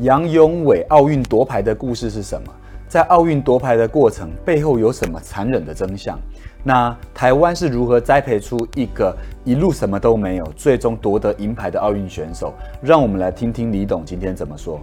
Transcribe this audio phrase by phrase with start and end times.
[0.00, 2.52] 杨永伟奥运夺牌的故事是什么？
[2.88, 6.18] 在奥运夺牌的过程背后有什么残忍的真相？
[6.64, 9.14] 那台湾是如何栽培出一个
[9.44, 12.54] 一路什么都没有，最终夺得银牌的奥运选手？
[12.80, 14.80] 让我们来听听李董今天怎么说。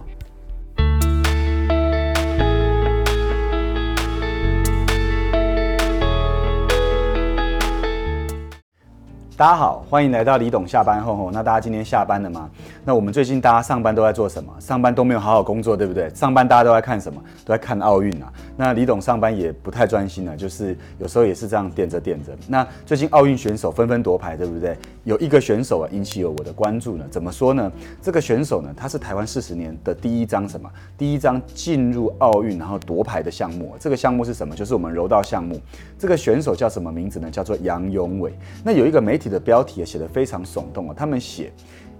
[9.40, 11.30] 大家好，欢迎来到李董下班后吼。
[11.30, 12.50] 那大家今天下班了吗？
[12.84, 14.52] 那我们最近大家上班都在做什么？
[14.60, 16.10] 上班都没有好好工作，对不对？
[16.10, 17.18] 上班大家都在看什么？
[17.42, 18.30] 都在看奥运啊。
[18.54, 22.32] 那李董上班也不太专心了，就是有时候也是这样垫着垫着。
[22.46, 24.76] 那最近奥运选手纷纷夺牌，对不对？
[25.04, 27.06] 有一个选手啊引起了我的关注呢。
[27.10, 27.72] 怎么说呢？
[28.02, 30.70] 这个选手呢，他是台湾四十年的第一张什么？
[30.98, 33.74] 第一张进入奥运然后夺牌的项目。
[33.80, 34.54] 这个项目是什么？
[34.54, 35.58] 就是我们柔道项目。
[35.98, 37.30] 这个选手叫什么名字呢？
[37.30, 38.34] 叫做杨永伟。
[38.62, 39.30] 那有一个媒体。
[39.30, 40.94] 的标题也写得非常耸动啊！
[40.96, 41.52] 他们写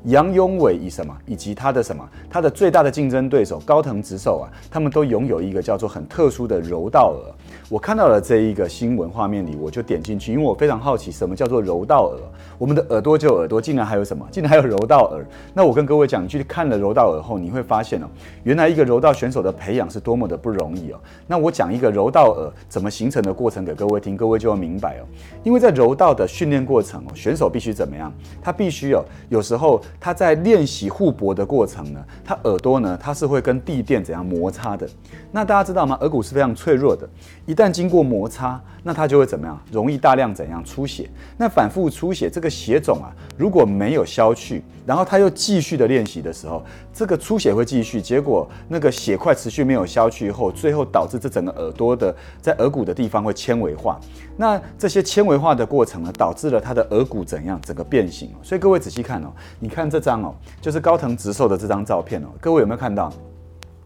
[0.07, 7.33] 杨永伟以什么，以及他的什么，他的最大的竞争对手高藤直寿啊，他们都拥有一个叫做很特殊的柔道耳。
[7.71, 12.18] 我看到了这一个新闻画面里，我就点进去，因为我非常好奇什么叫做柔道耳。
[12.59, 14.27] 我们的耳朵就耳朵，竟然还有什么？
[14.32, 15.24] 竟然还有柔道耳。
[15.54, 18.09] 那我跟各位讲，你去看了柔道耳后，你会发现哦，
[18.43, 20.99] 原来一个柔道选手的培养是多么的不容易哦。
[21.29, 25.07] 那我讲一个柔道耳怎么形成的过程给各位听，各位就会明白哦。
[25.45, 28.12] 因为在柔道的训练过程哦，选手必须怎么样？
[28.43, 34.88] 他必须有，有时候他在练习互搏的过程呢，他耳朵呢，他是会跟地垫怎样摩擦的。
[35.30, 35.96] 那大家知道吗？
[36.01, 37.09] 耳骨是非常脆弱的，
[37.46, 39.61] 一旦经过摩擦，那它就会怎么样？
[39.71, 41.11] 容易大量怎样出血？
[41.37, 54.01] 那反复出血，这个血肿啊，如果没有消去，然后他又继续的练习的时候，这个出血会继续，结果那个血块持续没有消去以后，最后导致这整个耳朵的在耳骨的地方会纤维化。
[54.37, 58.30] 那这些纤维化的过程呢，导致了他的耳骨怎样整个变形？
[58.43, 63.13] 所以各位仔细看哦，你看这张哦，就是高藤直寿的这张照片哦，各位有没有看到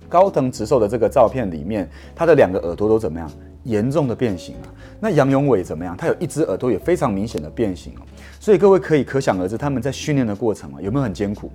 [0.08, 3.28] 高藤直寿的这个照片里面，他的两个耳朵都怎么样？
[3.64, 4.68] 严重的变形啊！
[5.00, 5.96] 那杨永伟怎么样？
[5.96, 8.02] 他有一只耳朵也非常明显的变形哦，
[8.38, 11.50] 所以各位可以可想而知，他们在训练的过程啊，有没有很艰苦？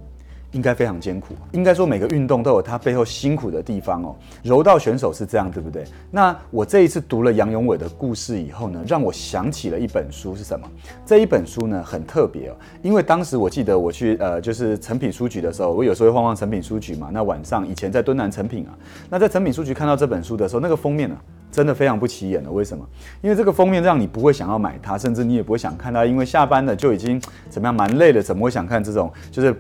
[0.52, 4.16] 应该非常艰苦，应该说每个运动都有它背后辛苦的地方哦。
[4.42, 5.84] 柔道选手是这样，对不对？
[6.10, 10.68] 那我这一次读了杨永伟的故事以后呢，让我想起了一本书是什么？
[11.06, 17.12] 这一本书呢很特别哦，因为当时我记得我去呃就是成品书局的时候，我有时候会晃晃成品书局嘛。
[17.14, 18.74] 那晚上以前在敦南成品啊，
[19.08, 21.16] 那在成品书局看到这本书的时候，那个封面呢
[21.52, 22.52] 真的非常不起眼的。
[22.52, 22.86] 为什么？
[23.22, 29.56] 因为这个封面让你不会想要买它，甚至你也不会想看它，因为下班了就已经怎么样蛮累了，怎么会想看这种就是？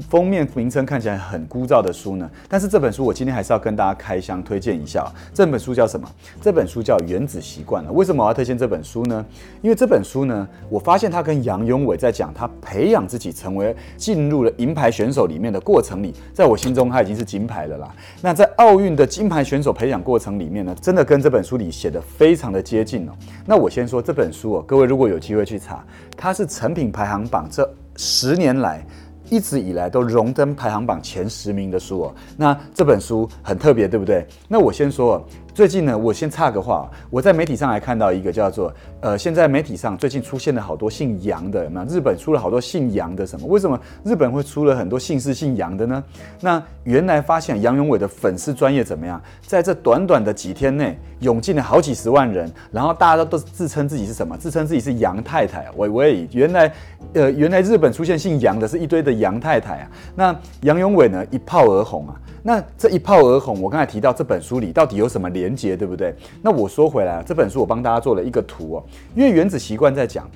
[0.00, 5.04] 封面名称看起来很枯燥的书呢，但是这本书我今天还是要跟大家开箱推荐一下。
[5.34, 6.08] 这本书叫什么？
[6.40, 7.92] 这本书叫《原子习惯》了。
[7.92, 9.24] 为什么我要推荐这本书呢？
[9.60, 17.94] 因为这本书呢，我发现他跟杨永伟在讲他培养自己成为进入了银牌选手里面的过程里，在我心中他已经是金牌了啦。
[18.22, 23.12] 那在奥运的金牌选手培养过程里面呢，真的跟这本书里写的非常的接近哦。
[23.44, 25.84] 那我先说这本书哦，各位如果有机会去查，
[26.16, 28.86] 它是成品排行榜这十年来。
[29.30, 34.26] 一直以来都荣登排行榜前十名的书哦，那这本书很特别，对不对？
[34.48, 35.24] 那我先说。
[35.58, 43.44] 最近呢，我先插个话，我在媒体上还看到一个叫做呃，现在媒体上最近出现了好多姓杨的，那日本出了好多姓杨的什么？
[43.48, 46.04] 为什么日本会出了很多姓氏姓杨的呢？
[46.40, 49.20] 那原来发现杨永伟的粉丝专业怎么样？
[49.48, 54.36] 在这短短的几天内涌进了好几十万人，然后大家都都自称自己是什么？
[54.36, 55.66] 自称自己是杨太太。
[55.76, 56.72] 喂喂，原来
[57.14, 59.90] 呃，原来日本出现姓杨的是一堆的杨太太啊。
[60.14, 62.14] 那杨永伟呢，一炮而红啊。
[62.48, 66.14] 那这一炮而红，我刚才提到这本书里到底有什么连接，对不对？
[66.40, 70.26] 那我说回来，这本书我帮大家做了一个图哦，因为原子习惯在讲，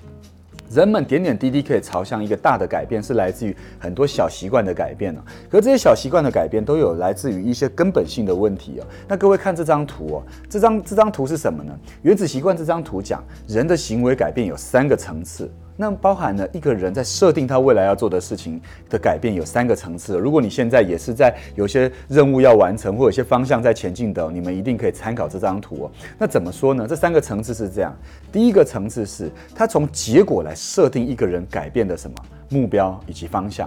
[0.71, 5.25] 人们点点滴滴可以朝向一个大的改变，是来自于很多小习惯的改变呢。
[5.49, 8.87] 可这些小习惯的改变都有来自于一些根本性的问题哦。
[9.09, 11.73] 那各位看这张图哦，这张这张图是什么呢？
[12.03, 15.51] 原子习惯这张图讲人的行为改变有三个层次。
[15.77, 18.61] 那包含了一个人在设定他未来要做的事情
[18.91, 20.19] 的改变有三个层次。
[20.19, 25.91] 如果你现在也是在有些任务要完成或有些方向在前进的，你们一定可以参考这张图哦。
[26.19, 26.87] 那怎么说呢？
[26.87, 27.97] 这三个层次是这样：
[28.31, 32.17] 第一个层次是他从结果来设定一个人改变的什么
[32.51, 33.67] 目标以及方向；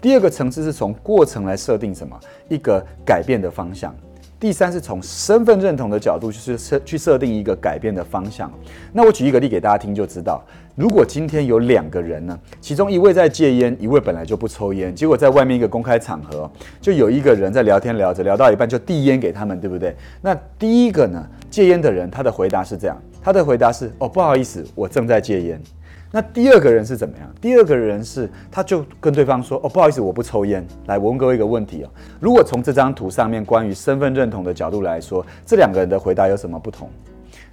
[0.00, 2.18] 第二个层次是从过程来设定什么
[2.48, 3.94] 一个改变的方向。
[4.40, 8.50] 第三是从身份认同的角度，就是设去设定一个改变的方向。
[8.92, 10.40] 那我举一个例给大家听，就知道，
[10.76, 16.48] 如果今天有两个人呢，其中一位在戒烟，一位本来就不抽烟，结果在外面一个公开场合，
[16.80, 19.92] 就有一个人在聊天聊着，聊到一半就递烟给他们，对不对？
[20.22, 25.60] 那第一个呢，戒烟的人他的回答是这样，他的回答是：哦，不好意思，我正在戒烟。
[26.10, 27.28] 那第二个人是怎么样？
[27.40, 36.88] 第二个人是他就跟对方说：“哦，不好意思，我不抽烟。”来，我问各位一个问题哦，如果从这张图上面关于身份认同的角度来说，这两个人的回答有什么不同？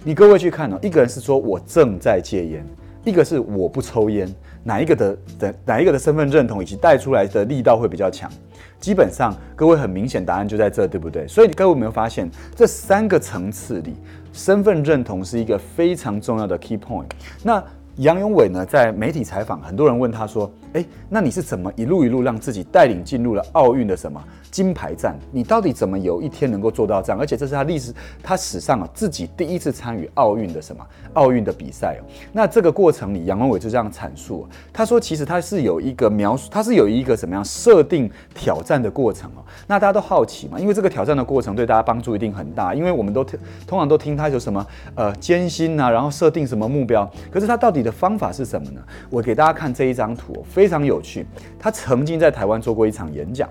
[0.02, 2.64] 你各位去看哦，一个人是说我正在戒烟，
[3.04, 4.26] 一个是我不抽烟，
[4.62, 8.30] 哪一个的的哪一个的身份认同以及带出来的力道会比较强？
[8.80, 11.26] 基本上，各位很明显答案就在这，对不对？
[11.28, 13.94] 所以各位有没有发现，这三个层次里，
[14.32, 17.06] 身份认同是一个非常重要的 key point。
[17.42, 17.62] 那
[17.96, 25.18] 杨永伟呢，在媒体采访，很多人问他说：“哎，那你是怎么一路一路让自己带领进入了奥运的什么金牌战？
[25.32, 27.18] 你到底怎么有一天能够做到这样？
[27.18, 32.04] 而且这是他历史，他史上啊自己第一次参与奥运的什么奥运的比赛哦。
[32.34, 39.40] 那这个过程里，杨永伟就这样阐述，他说其实他是有一个描述，他是有一个怎么样设定挑战的过程哦。
[39.66, 48.82] 那大家都好奇嘛，因为这个挑战的过程对大家帮助一定很大，因为我们都通常都听他有什么呃艰辛啊，然后设定什么目标，可是他到底的方法是什么呢？
[49.08, 51.24] 我给大家看这一张图，非常有趣。
[51.58, 53.48] 他曾经在台湾做过一场演讲。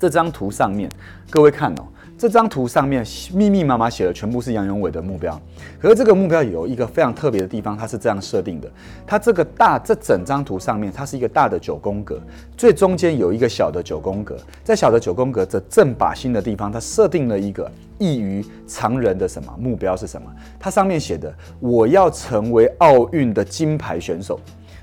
[0.00, 0.90] 这张图上面，
[1.30, 1.84] 各位看哦，
[2.16, 5.38] 这张图上面密密麻麻写的全部是杨永伟的目标。
[5.80, 8.70] 可是这个目标有一个非常特别的地方，它是这样设定的：
[9.06, 12.20] 它这个大这整张图上面，它是一个大的九宫格，
[12.56, 20.30] 最中间有一个小的九宫格，在小的九宫格的正靶心的地方，它设定了一个异于常人的什么目标是什么？
[20.58, 24.38] 它上面写的：我要成为奥运的金牌选手。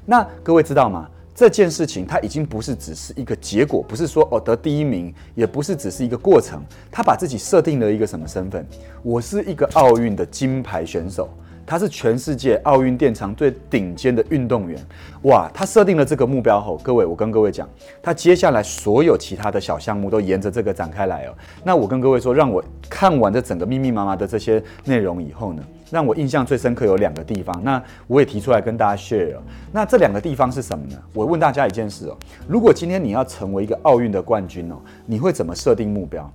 [0.06, 1.08] 那各位知道吗？
[1.34, 6.64] 这件事情，它已经不是只是一个结果，不是说哦得第一名，也不是只是一个过程。
[6.92, 8.66] 他把自己设定了一个什么身份？
[9.02, 11.30] 我是一个奥运的金牌选手。
[11.64, 14.78] 他是全世界奥运殿堂最顶尖的运动员，
[15.22, 15.50] 哇！
[15.54, 17.70] 他设定了这个目标后，各位，我跟各位讲，
[18.02, 21.34] 他接下来所有其他的小项目都沿着这个展开来哦。
[21.64, 29.36] 那我跟各位说，让我看完这整个密密麻麻的这些内容以后呢，让我印象最深刻有两个地方，那我也提出来跟大家 share。
[29.72, 30.98] 那这两个地方是什么呢？
[31.14, 32.18] 我问大家一件事哦，
[32.48, 36.32] 如果今天你要成为一个奥运的冠军哦，你会怎么设定目标？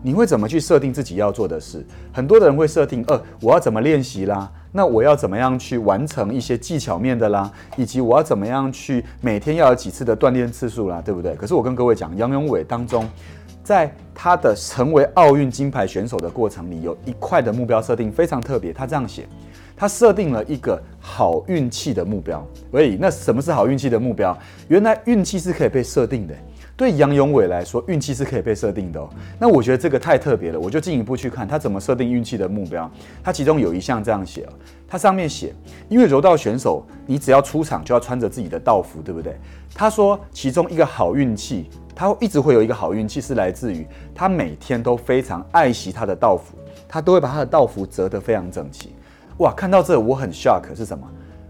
[0.00, 1.84] 你会怎么去设定自己要做的事？
[2.12, 4.48] 很多的人会设定，呃，我要怎么练习啦？
[4.70, 7.50] 那我要怎么样去完成一些技巧面的啦？
[7.76, 11.02] 以及我要怎么样去每天要有几次的锻炼次数啦？
[11.04, 11.34] 对不对？
[11.34, 13.08] 可是我跟各位讲，杨永伟当中，
[13.68, 18.72] 在他的成为奥运金牌选手的过程里，有一块的目标设定非常特别。
[18.72, 19.28] 他这样写，
[19.76, 22.42] 他设定了一个好运气的目标。
[22.70, 24.34] 所以，那什么是好运气的目标？
[24.68, 26.34] 原来运气是可以被设定的。
[26.78, 29.10] 对杨永伟来说，运气是可以被设定的哦。
[29.38, 32.90] 那我觉得这个太特别了，我就进一步去看他怎么设定运气的目标。
[33.22, 34.48] 他其中有一项这样写，
[34.88, 35.54] 他上面写，
[35.90, 39.36] 因为柔道选手你只要出场就要穿着自己的道服，对不对？
[39.74, 41.68] 他说其中一个好运气，
[41.98, 43.84] 他一直会有一个好运气是来自于
[44.14, 46.56] 他每天都非常爱惜他的道服，
[46.86, 48.90] 他都会把他的道服折得非常整齐。
[49.38, 51.04] 哇，看到这我很 shock 是什么？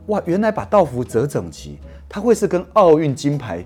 [0.06, 1.78] 哇，原来把道服折整齐，
[2.08, 3.62] 他会是跟奥运金牌。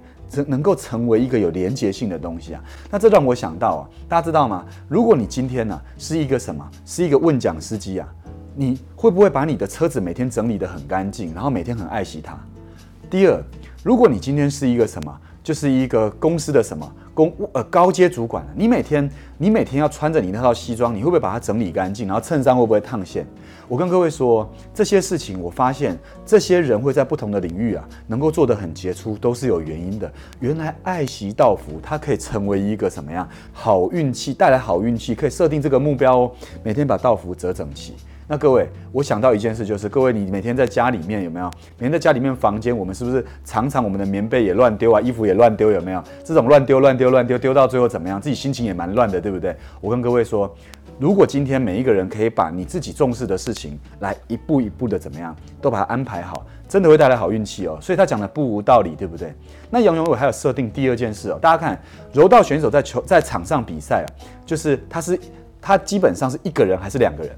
[0.46, 4.64] 能够成为一个有连结性的东西啊，那这让我想到啊，大家知道吗？
[4.88, 8.08] 如果你今天呢是一个什么，是一个问讲司机啊，
[8.56, 12.34] 你会不会把你的车子每天整理得很干净，然后每天很爱惜它？
[13.10, 13.38] 第二，
[13.82, 16.90] 如果你今天是一个什么，就是一个公司的什么？
[17.14, 22.06] 公呃高阶主管，你每天你每天要穿着你那套西装，你会不会把它整理干净？
[22.06, 23.26] 然后衬衫会不会烫线？
[23.68, 30.10] 我跟各位说这些事情，我发现这些人会在不同的领域啊，能够做得很杰出，都是有原因的。
[30.40, 36.32] 原来爱惜道服，它可以成为一个什么样好运气，带来好运气，可以设定这个目标哦，
[36.62, 37.94] 每天把道服折整齐。
[38.28, 41.50] 那各位，我想到一件事，就是各位，你每天在家里面有没有？
[41.76, 46.02] 每天在家里面房间，我们是不是常常我们的棉被也乱丢啊，衣服也乱丢，有没有？
[46.24, 48.20] 这种乱丢、乱丢、乱丢，丢到最后怎么样？
[48.20, 49.54] 自己心情也蛮乱的，对不对？
[49.80, 50.52] 我跟各位说，
[50.98, 57.76] 如果今天每一个人可以把你自己重视的事情来一步一步的怎么样，都把它安排好，真的会带来好运气哦。
[57.82, 59.34] 所以他讲的不无道理，对不对？
[59.68, 61.78] 那杨永伟还有设定第二件事哦，大家看
[62.12, 64.08] 柔道选手在球在场上比赛啊，
[64.46, 65.18] 就是他是
[65.60, 67.32] 他基本上是一个人还是两个人？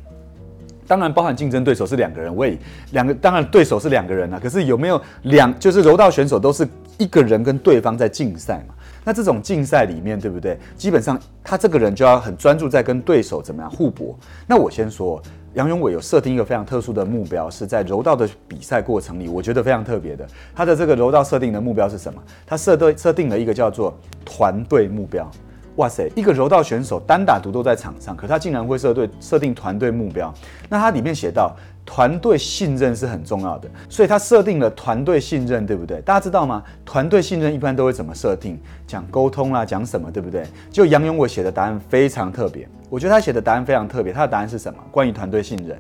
[0.87, 2.59] 当然，包含竞争对手是两个人，喂，
[2.93, 4.41] 两个当然对手是两个人啊。
[4.43, 6.67] 可是有没有两就是柔道选手都是
[6.99, 8.75] 一个人跟对方在竞赛嘛？
[9.05, 10.59] 那这种竞赛里面，对不对？
[10.77, 14.19] 基本上他这个人就要很专注在跟对手怎么样互搏。
[14.47, 15.21] 那我先说，
[15.55, 20.27] 杨永伟有设定一个非常特殊的目标，是在柔道的比赛过程里，我觉得非常特别的。
[20.55, 22.23] 他的这个柔道设定的目标是什么？
[22.47, 25.31] 他设对设定了一个叫做团队目标。
[25.77, 30.33] 哇塞，一个柔道选手单打独斗在场上，可他竟然会设对设定团队目标。
[30.69, 31.55] 那他里面写到，
[31.85, 36.01] 团队信任是很重要的，所以他设定了团队信任，对不对？
[36.03, 36.63] 大家知道吗？
[36.85, 38.57] 团队信任一般都会怎么设定？
[38.87, 40.47] 讲沟通啦，讲什么，对不对？
[40.71, 44.13] 就杨永伟写的答案非常特别，我觉得他写的答案非常特别。
[44.13, 44.79] 他的答案是什么？
[44.93, 45.77] 关于团队信任，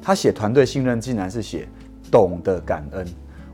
[0.00, 1.68] 他写团队信任竟然是写
[2.10, 3.06] 懂得感恩。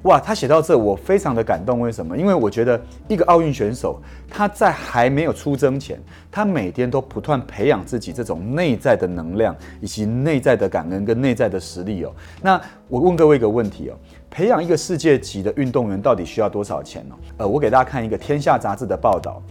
[0.04, 1.80] 哇，他写到这，我非常的感动。
[1.80, 2.16] 为什么？
[2.16, 5.98] 因为我觉得一个奥运选手，他在还没有出征前，
[6.30, 12.12] 他每天都不断培养自己这种内在的能量，以及内在的感恩跟内在的实力哦。
[12.42, 13.96] 那我问各位一个问题哦，
[14.28, 17.14] 培养一个世界级的运动员到底需要多少钱呢？
[17.38, 19.42] 呃，我给大家看一个《天下》杂志的报道，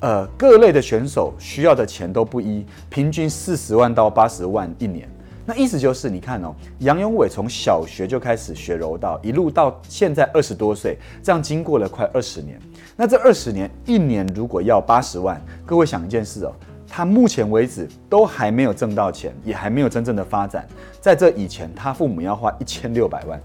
[0.00, 5.08] 呃，各类的选手需要的钱都不一，平均四十万到八十万一年。
[5.50, 12.56] 那意思就是，你看哦，杨永伟从小学就开始学柔道，一路到现在二十多岁，这样经过了快二十年。
[12.94, 16.52] 那这二十年，一年如果要八十万，各位想一件事哦，
[16.86, 20.64] 他目前为止都还没有挣到钱，也还没有真正的发展。
[21.00, 23.40] 在这以前，他父母要花一千六百万。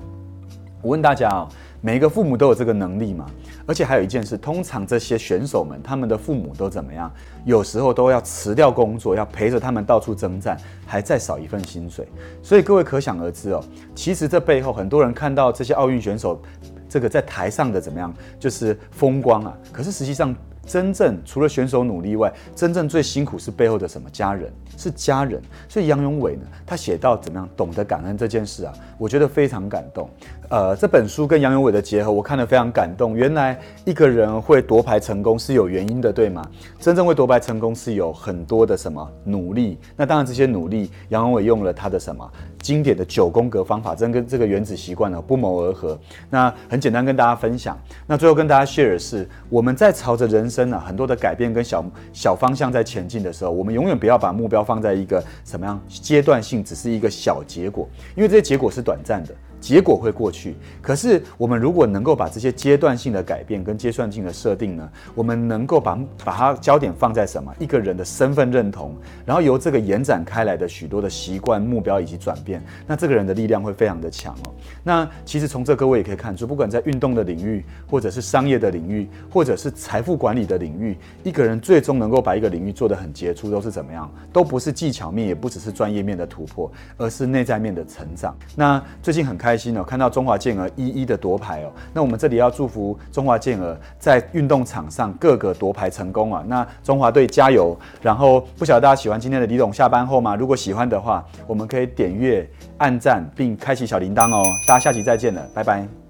[0.83, 1.49] 我问大家哦。
[1.85, 3.27] 每一个父母都有这个能力嘛，
[3.67, 7.13] 而且还有一件事，通常这些选手们，他们的父母都怎么样？
[7.45, 12.07] 有时候都要辞掉工作，要陪着他们到处征战，还再少一份薪水。
[12.41, 13.63] 所以各位可想而知哦，
[13.93, 16.41] 其实这背后很多人看到这些奥运选手，
[16.89, 19.55] 这个在台上的怎么样，就是风光啊。
[19.71, 24.09] 可是实际上，真正除了选手努力外，真正最辛苦是背后的什么？
[24.09, 25.39] 家人是家人。
[25.69, 30.09] 所以杨永伟呢，他写到怎么样懂得感恩这件事啊，我觉得非常感动。
[30.49, 33.15] 呃，这本书跟杨永伟的结合，我看得非常感动。
[33.15, 36.45] 原来一个人会夺牌成功是有原因的，对吗？
[36.79, 39.77] 真正会夺牌成功是有很多的什么努力。
[39.95, 45.97] 那当然，这些努力，杨永伟用了他的什么经典的九宫格方法，真跟这个原子习惯呢不谋而合。
[46.29, 47.77] 那很简单跟大家分享。
[48.05, 51.83] 那最后跟大家 share 是，我们在朝着人生呢很多的改变跟小
[52.13, 59.33] 小方向在前进的时候，我们永远不要把目标放在一个什么样阶段性，只是一个小结果，因为这些结果是短暂的。
[59.65, 67.51] 结果会过去，可是我们如果能够把这些阶段性的改变跟阶段性的设定呢，我们能够把把它焦点放在什么？
[67.57, 68.95] 一个人的身份认同，
[69.25, 74.53] 然后由这个延展开来的许多的习惯、目标以及转变，那这个人的力量会非常的强哦。
[74.83, 84.07] 那其实从这各位也可以看出，不管在运动的领域，或者是商业的领域，或者是财富管理的领域，一个人最终能够把一个领域做得很杰出，都是怎么样？
[84.31, 88.37] 都不是技巧面，也不只是专业面的突破，而是内在面的成长。
[88.55, 89.54] 那最近很开。
[89.55, 96.43] 开心哦，看到中华健儿一一的夺牌哦，那我们这里要祝福中华健儿在运动场上各个夺牌成功啊！
[96.45, 97.73] 那中华队加油！
[98.01, 100.35] 然后不晓得大家喜欢今天的李董下班后吗？
[100.35, 102.45] 如果喜欢的话，我们可以点阅、
[102.79, 104.43] 按赞并开启小铃铛哦。
[104.67, 106.04] 大家下期再见了，拜拜。